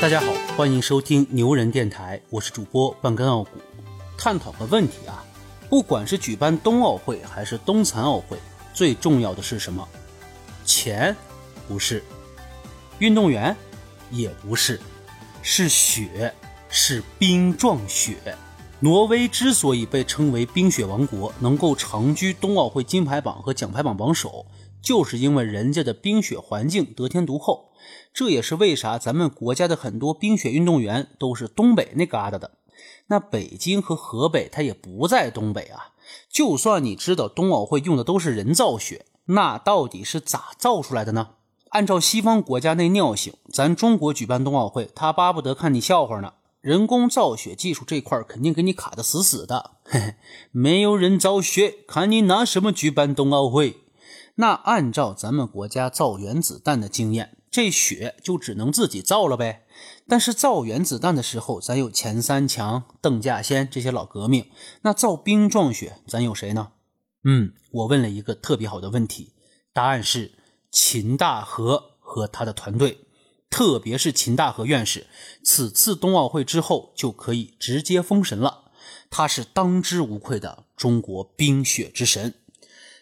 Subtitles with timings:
[0.00, 3.50] 大家好，欢迎收听牛人电台，我是主播半根傲骨。
[4.16, 5.22] 探讨个问题啊，
[5.68, 8.38] 不管是举办冬奥会还是冬残奥会，
[8.72, 9.86] 最重要的是什么？
[10.64, 11.14] 钱？
[11.68, 12.02] 不是。
[12.98, 13.54] 运动员？
[14.10, 14.80] 也不是。
[15.42, 16.32] 是雪，
[16.70, 18.16] 是冰状雪。
[18.78, 24.46] 挪威之所以被称为冰雪王国，能够长居冬奥会金牌榜和奖牌榜榜首，
[24.82, 27.70] 就是因为人家的冰雪环境得天独厚。
[28.12, 32.52] 这也是为啥咱们国家的很多冰雪运动员都是东北那旮瘩的。
[33.06, 35.94] 那北京和河北，它也不在东北啊。
[36.28, 41.30] 就算你知道冬奥会用的都是人造雪，那到底是咋造出来的呢？
[41.70, 46.34] 按照西方国家那尿性，咱中国举办冬奥会，他巴不得看你笑话呢。
[46.60, 50.14] 人工造雪技术这块肯定给你卡的死死的，嘿嘿，
[50.50, 53.78] 没有人造雪，看你拿什么举办冬奥会？
[54.36, 59.66] 那按照咱们国家造原子弹的经验，这雪就只能自己造了呗。
[60.08, 64.50] 但是造原子弹的时候，咱有钱三强、邓稼先这些老革命，
[64.82, 66.72] 那造冰状雪，咱有谁呢？
[67.24, 69.32] 嗯，我问了一个特别好的问题，
[69.72, 70.32] 答案是
[70.70, 73.06] 秦大河和他的团队。
[73.50, 75.08] 特别是秦大河院士，
[75.42, 78.70] 此次冬奥会之后就可以直接封神了。
[79.10, 82.34] 他是当之无愧的中国冰雪之神。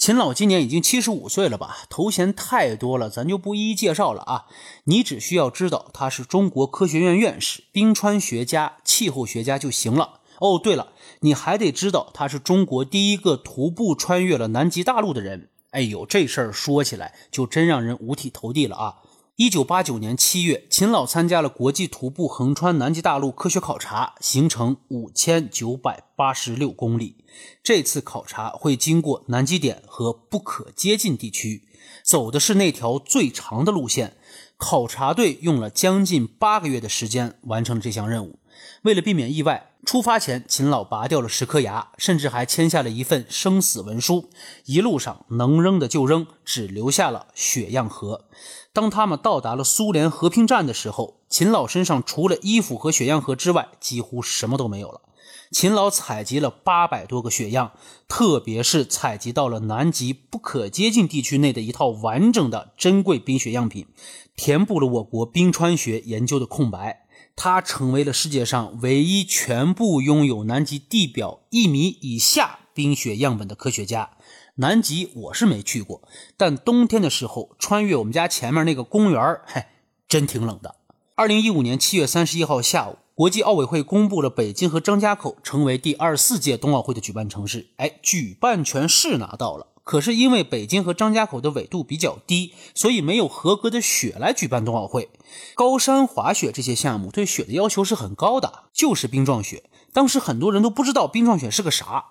[0.00, 1.76] 秦老今年已经七十五岁了吧？
[1.90, 4.46] 头衔太多了，咱就不一一介绍了啊。
[4.84, 10.20] 你只需要知道他是中国科学院院士、冰川学家、气候学家就行了。
[10.38, 15.50] 哦，对了，你还得知道他是中国第一个徒步穿越了南极大陆的人。
[15.72, 18.94] 哎呦，这事儿说起来就真让人五体投地了啊！
[19.40, 27.24] 一九八九年七月，秦老参加了国际徒步横穿南极大陆科学考察，行程五千九百八十六公里。
[27.62, 31.62] 这次考察会经过南极点和不可接近地区，
[32.04, 34.18] 走的是那条最长的路线。
[34.58, 38.39] 考察队用了将近八个月的时间完成了这项任务。
[38.82, 44.30] 为了避免意外，出发前秦老拔掉了十颗牙，甚至还签下了一份生死文书。
[44.66, 48.26] 一路上能扔的就扔，只留下了血样盒。
[48.72, 55.00] 当他们到达了苏联和平站的时候，秦老身上除了衣服和血样盒之外，几乎什么都没有了。
[55.50, 57.72] 秦老采集了八百多个血样，
[58.06, 63.88] 特别是采集到了南极不可接近地区内的一套完整的珍贵冰雪样品，
[64.36, 66.99] 填补了我国冰川学研究的空白。
[67.36, 74.10] 他成为了世界上唯一全部拥有南极地表一米以下冰雪样本的科学家。
[74.56, 76.02] 南极我是没去过，
[76.36, 79.64] 但冬天的时候穿越我们家前面那个公园嘿，
[80.06, 80.76] 真挺冷的。
[81.14, 87.68] 二零一五年七月三十一号下午，国际奥委会公布了北京和张家口成为第二十四届冬奥会的举办城市。
[87.76, 95.08] 哎，举办权是拿到了，可是因为北京和张家口的纬度比较低，所以没有合格的雪来举办冬奥会。
[95.56, 99.64] 高山滑雪这些项目对雪的要求是很高的，就是冰状雪。
[99.92, 102.04] 当时很多人都不知道冰状雪是个啥。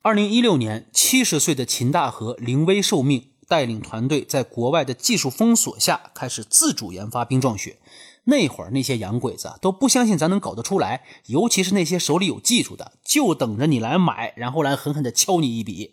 [0.00, 7.78] 二零一六年，七十岁的秦大河临危受命，带领团队在国外的技术封锁下，开始自主研发冰状雪。
[8.24, 15.92] 那会儿那些洋鬼子都不相信咱能搞得出来，尤其是那些手里有技术的，就等着你来买，然后来狠狠地敲你一笔。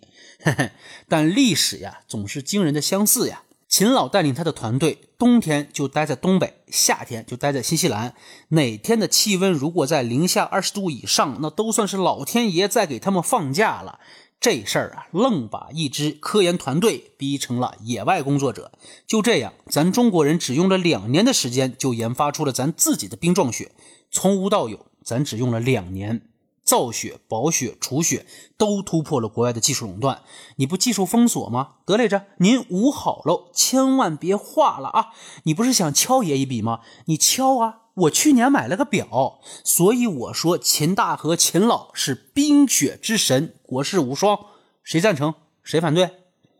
[1.08, 3.44] 但历史呀，总是惊人的相似呀。
[3.68, 8.14] 秦老带领他的团队，冬天就待在东北，夏天就待在新西兰。
[8.50, 14.00] 哪天的气温如果在零下二十度以上，那都算是老天爷在给他们放假了。
[14.42, 18.72] 这事儿啊，愣把一支科研团队逼成了野外工作者。
[19.06, 23.72] 就这样，咱中国人只用了两年的时间，就研发出了咱自己的冰状雪，
[24.10, 26.24] 从无到有，咱只用了两年。
[26.64, 28.26] 造雪、保雪、除雪
[28.58, 30.22] 都突破了国外的技术垄断，
[30.56, 31.74] 你不技术封锁吗？
[31.86, 35.08] 得嘞着，您捂好喽，千万别化了啊！
[35.44, 36.80] 你不是想敲爷一笔吗？
[37.06, 37.82] 你敲啊！
[37.94, 44.48] 我去年买了个表，所以我说秦大河秦老是冰雪之神，我是无双。
[44.84, 45.34] 谁赞成？
[45.64, 46.10] 谁反对？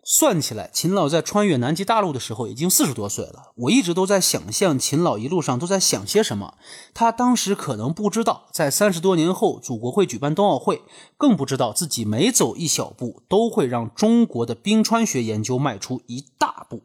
[0.04, 3.54] 算起来，秦老在穿越南极大陆的时候已经四十多岁了。
[3.56, 6.56] 我一直都在想象秦老一路上都在想些什么。
[6.94, 10.82] 他当时可能不知道，在三十多年后，祖国会举办冬奥会，
[11.18, 16.82] 更不知道自己每走一小步，都会让中国的冰川学研究迈出一大步。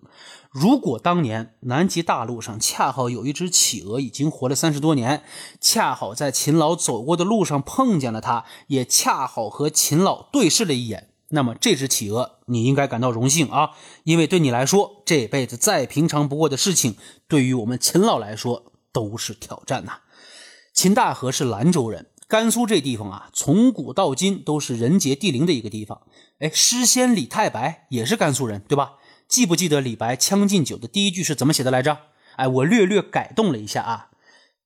[0.50, 5.23] 如果当年南极大陆上恰好有一只企鹅，已经活了三十多年，
[5.58, 11.08] 恰好在秦老走过的路上碰见了他，也恰好和秦老对视了一眼。
[11.28, 13.70] 那么这只企鹅，你应该感到荣幸啊，
[14.05, 16.96] 因为对你来说，这辈子再平常不过的事情，
[17.26, 20.00] 对于我们秦老来说都是挑战呐。
[20.73, 26.02] 秦大河是兰州人，甘肃这地方啊，从古到今都是人杰地灵的一个地方。
[26.38, 28.96] 哎，诗仙李太白也是甘肃人，对吧？
[29.26, 31.99] 记不记得李白《将进酒》的第一句是怎么写的来着？
[32.37, 34.11] 哎，我略略改动了一下啊，“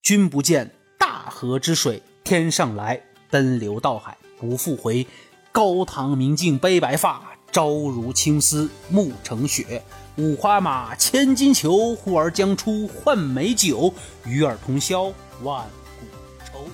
[0.02, 5.06] 君不见大河之水天上来，奔流到海不复回。
[5.52, 7.20] 高堂明镜悲白发，
[7.50, 9.82] 朝如青丝暮成雪。
[10.16, 13.92] 五花马，千金裘，呼儿将出换美酒，
[14.24, 15.04] 与尔同销
[15.42, 15.64] 万
[15.98, 16.06] 古
[16.44, 16.64] 愁。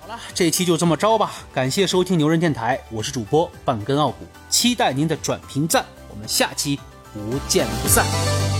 [0.00, 1.32] 好了，这期就这么着吧。
[1.52, 5.84] 感谢收听牛人电台，我是主播半根傲骨，期待您的转评赞。
[6.08, 6.78] 我们下期
[7.12, 8.59] 不见不散。